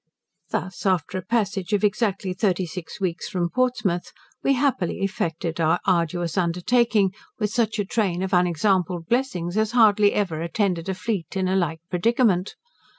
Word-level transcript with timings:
Thus, 0.49 0.83
after 0.87 1.19
a 1.19 1.23
passage 1.23 1.73
of 1.73 1.83
exactly 1.83 2.33
thirty 2.33 2.65
six 2.65 2.99
weeks 2.99 3.29
from 3.29 3.49
Portsmouth, 3.51 4.11
we 4.43 4.53
happily 4.53 5.01
effected 5.01 5.59
our 5.59 5.79
arduous 5.85 6.39
undertaking, 6.39 7.13
with 7.37 7.51
such 7.51 7.77
a 7.77 7.85
train 7.85 8.23
of 8.23 8.33
unexampled 8.33 9.07
blessings 9.07 9.57
as 9.57 9.73
hardly 9.73 10.13
ever 10.13 10.41
attended 10.41 10.89
a 10.89 10.95
fleet 10.95 11.37
in 11.37 11.47
a 11.47 11.55
like 11.55 11.81
predicament. 11.91 12.55